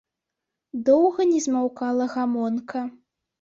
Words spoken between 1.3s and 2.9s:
не змаўкала гамонка.